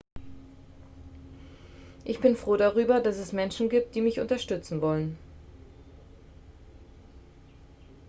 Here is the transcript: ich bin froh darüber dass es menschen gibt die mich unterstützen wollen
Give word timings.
ich 2.05 2.19
bin 2.21 2.35
froh 2.35 2.57
darüber 2.57 3.01
dass 3.01 3.19
es 3.19 3.33
menschen 3.33 3.69
gibt 3.69 3.93
die 3.93 4.01
mich 4.01 4.19
unterstützen 4.19 4.81
wollen 4.81 5.15